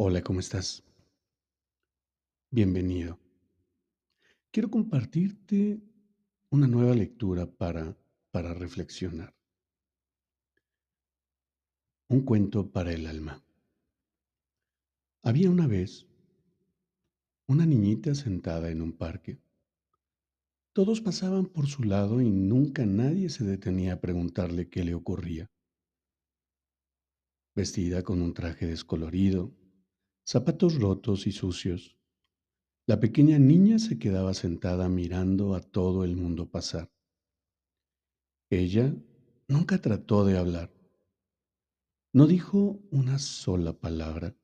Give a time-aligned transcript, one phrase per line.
[0.00, 0.84] Hola, ¿cómo estás?
[2.52, 3.18] Bienvenido.
[4.52, 5.80] Quiero compartirte
[6.50, 7.96] una nueva lectura para,
[8.30, 9.34] para reflexionar.
[12.08, 13.42] Un cuento para el alma.
[15.24, 16.06] Había una vez
[17.48, 19.40] una niñita sentada en un parque.
[20.74, 25.50] Todos pasaban por su lado y nunca nadie se detenía a preguntarle qué le ocurría.
[27.56, 29.58] Vestida con un traje descolorido,
[30.28, 31.96] zapatos rotos y sucios.
[32.86, 36.92] La pequeña niña se quedaba sentada mirando a todo el mundo pasar.
[38.50, 38.94] Ella
[39.46, 40.70] nunca trató de hablar.
[42.12, 44.36] No dijo una sola palabra.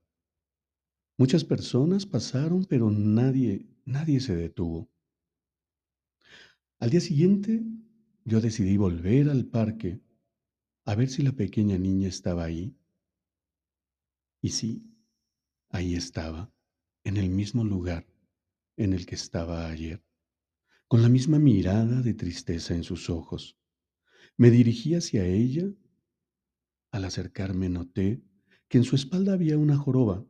[1.18, 4.88] Muchas personas pasaron, pero nadie, nadie se detuvo.
[6.78, 7.62] Al día siguiente,
[8.24, 10.00] yo decidí volver al parque
[10.86, 12.74] a ver si la pequeña niña estaba ahí.
[14.41, 14.94] Y sí,
[15.75, 16.55] Ahí estaba,
[17.03, 18.06] en el mismo lugar
[18.77, 20.05] en el que estaba ayer,
[20.86, 23.58] con la misma mirada de tristeza en sus ojos.
[24.36, 25.64] Me dirigí hacia ella.
[26.92, 28.22] Al acercarme noté
[28.69, 30.25] que en su espalda había una joroba.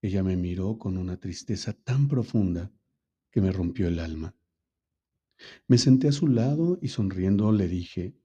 [0.00, 2.72] Ella me miró con una tristeza tan profunda
[3.32, 4.36] que me rompió el alma.
[5.66, 8.16] Me senté a su lado y sonriendo le dije,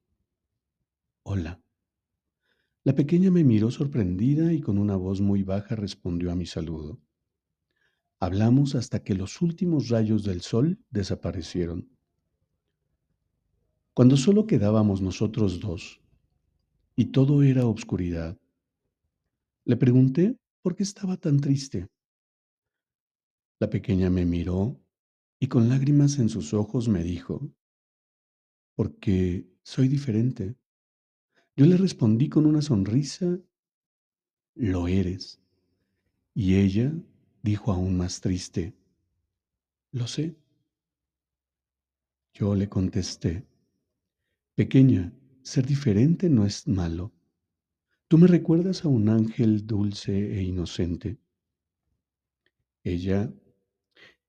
[1.23, 1.62] Hola.
[2.85, 7.01] La pequeña me miró sorprendida y con una voz muy baja respondió a mi saludo.
[8.19, 11.89] Hablamos hasta que los últimos rayos del sol desaparecieron.
[13.93, 16.01] Cuando solo quedábamos nosotros dos
[16.95, 18.37] y todo era obscuridad,
[19.63, 21.87] le pregunté por qué estaba tan triste.
[23.59, 24.77] La pequeña me miró
[25.39, 27.49] y con lágrimas en sus ojos me dijo,
[28.75, 30.57] porque soy diferente.
[31.55, 33.39] Yo le respondí con una sonrisa,
[34.55, 35.39] lo eres.
[36.33, 36.91] Y ella
[37.43, 38.73] dijo aún más triste,
[39.91, 40.35] lo sé.
[42.33, 43.45] Yo le contesté,
[44.55, 47.11] pequeña, ser diferente no es malo.
[48.07, 51.19] Tú me recuerdas a un ángel dulce e inocente.
[52.83, 53.31] Ella,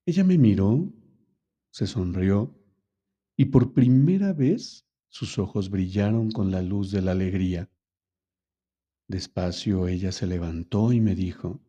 [0.04, 0.92] ella me miró,
[1.70, 2.54] se sonrió
[3.36, 7.70] y por primera vez sus ojos brillaron con la luz de la alegría.
[9.06, 11.60] Despacio ella se levantó y me dijo,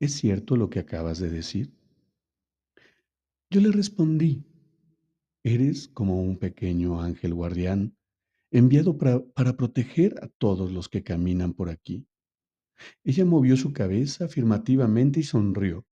[0.00, 1.70] ¿Es cierto lo que acabas de decir?
[3.50, 4.42] Yo le respondí,
[5.44, 7.94] eres como un pequeño ángel guardián
[8.50, 12.06] enviado para, para, proteger a todos los que caminan por aquí.
[13.04, 15.84] Ella movió su cabeza afirmativamente y sonrió.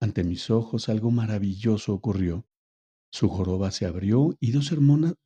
[0.00, 2.44] Ante mis ojos algo maravilloso ocurrió.
[3.12, 4.72] Su joroba se abrió y dos,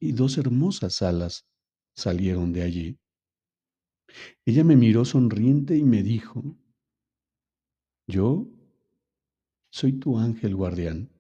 [0.00, 1.47] y dos hermosas alas
[1.94, 2.98] salieron de allí.
[4.44, 6.42] Ella me miró sonriente y me dijo,
[8.08, 8.48] yo
[9.70, 11.10] soy tu ángel guardián.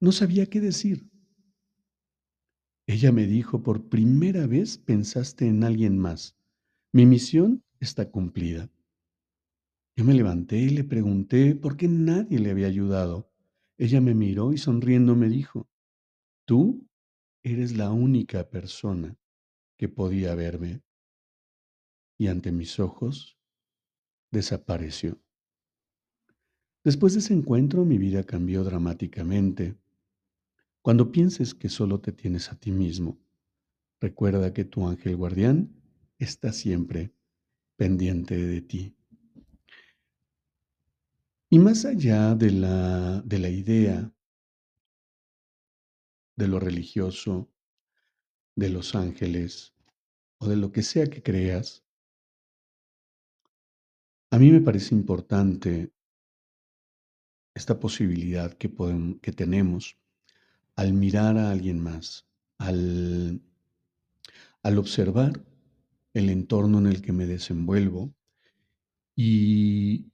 [0.00, 1.10] No sabía qué decir.
[2.86, 6.36] Ella me dijo, por primera vez pensaste en alguien más.
[6.92, 8.70] Mi misión está cumplida.
[9.96, 13.33] Yo me levanté y le pregunté por qué nadie le había ayudado.
[13.76, 15.68] Ella me miró y sonriendo me dijo,
[16.44, 16.86] tú
[17.42, 19.16] eres la única persona
[19.76, 20.82] que podía verme.
[22.16, 23.36] Y ante mis ojos
[24.30, 25.20] desapareció.
[26.84, 29.76] Después de ese encuentro mi vida cambió dramáticamente.
[30.82, 33.18] Cuando pienses que solo te tienes a ti mismo,
[34.00, 35.74] recuerda que tu ángel guardián
[36.18, 37.12] está siempre
[37.76, 38.94] pendiente de ti.
[41.54, 44.12] Y más allá de la, de la idea
[46.34, 47.48] de lo religioso,
[48.56, 49.72] de los ángeles
[50.38, 51.84] o de lo que sea que creas,
[54.32, 55.92] a mí me parece importante
[57.54, 59.96] esta posibilidad que, podemos, que tenemos
[60.74, 62.26] al mirar a alguien más,
[62.58, 63.40] al,
[64.64, 65.40] al observar
[66.14, 68.12] el entorno en el que me desenvuelvo
[69.14, 70.10] y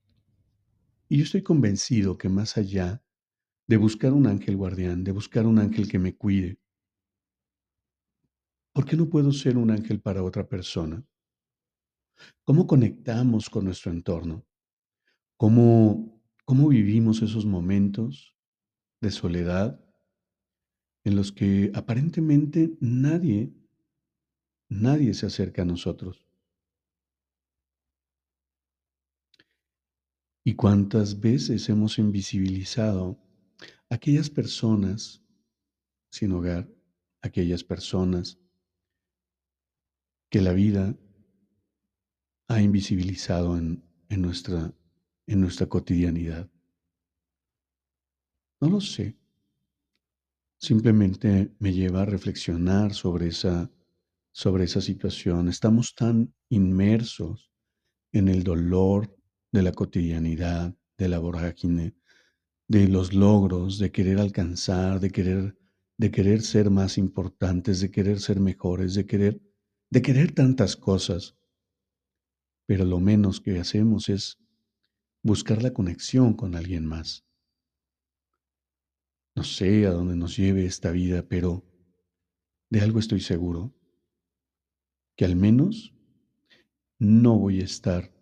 [1.10, 3.02] y yo estoy convencido que más allá
[3.68, 6.58] de buscar un ángel guardián, de buscar un ángel que me cuide,
[8.72, 11.04] ¿Por qué no puedo ser un ángel para otra persona?
[12.44, 14.46] ¿Cómo conectamos con nuestro entorno?
[15.36, 18.36] ¿Cómo, cómo vivimos esos momentos
[19.00, 19.84] de soledad
[21.04, 23.52] en los que aparentemente nadie,
[24.68, 26.29] nadie se acerca a nosotros?
[30.42, 33.18] ¿Y cuántas veces hemos invisibilizado
[33.90, 35.22] aquellas personas
[36.10, 36.68] sin hogar,
[37.20, 38.38] aquellas personas
[40.30, 40.96] que la vida
[42.48, 44.74] ha invisibilizado en, en nuestra,
[45.26, 46.50] en nuestra cotidianidad?
[48.60, 49.16] No lo sé.
[50.58, 53.70] Simplemente me lleva a reflexionar sobre esa,
[54.32, 55.48] sobre esa situación.
[55.48, 57.50] Estamos tan inmersos
[58.12, 59.19] en el dolor
[59.52, 61.94] de la cotidianidad, de la vorágine,
[62.68, 65.58] de los logros, de querer alcanzar, de querer,
[65.96, 69.40] de querer ser más importantes, de querer ser mejores, de querer,
[69.90, 71.36] de querer tantas cosas.
[72.66, 74.38] Pero lo menos que hacemos es
[75.22, 77.26] buscar la conexión con alguien más.
[79.34, 81.64] No sé a dónde nos lleve esta vida, pero
[82.70, 83.74] de algo estoy seguro,
[85.16, 85.92] que al menos
[86.98, 88.12] no voy a estar,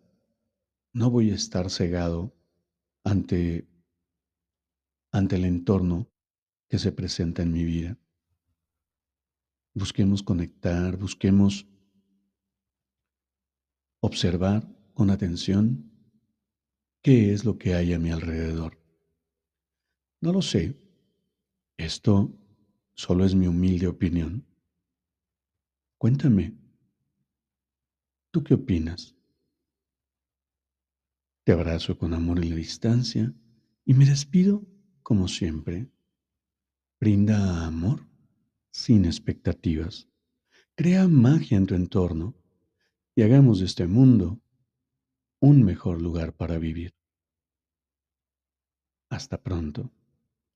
[0.99, 2.35] no voy a estar cegado
[3.05, 3.69] ante,
[5.13, 6.11] ante el entorno
[6.69, 7.97] que se presenta en mi vida.
[9.75, 11.69] Busquemos conectar, busquemos
[14.01, 15.89] observar con atención
[17.01, 18.77] qué es lo que hay a mi alrededor.
[20.21, 20.77] No lo sé,
[21.77, 22.37] esto
[22.95, 24.45] solo es mi humilde opinión.
[25.97, 26.55] Cuéntame,
[28.33, 29.18] ¿tú qué opinas?
[31.49, 33.33] Te abrazo con amor en la distancia
[33.87, 34.67] y me despido
[35.03, 35.89] como siempre.
[37.01, 38.07] Brinda amor
[38.71, 40.07] sin expectativas.
[40.75, 42.35] Crea magia en tu entorno
[43.15, 44.43] y hagamos de este mundo
[45.41, 46.95] un mejor lugar para vivir.
[49.09, 49.91] Hasta pronto.